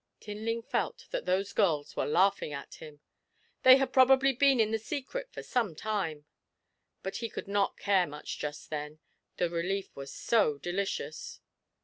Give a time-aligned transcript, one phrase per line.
[0.19, 3.01] Tinling felt that those girls were laughing at him;
[3.61, 6.25] they had probably been in the secret for some time;
[7.03, 8.97] but he could not care much just then
[9.37, 11.39] the relief was so delicious!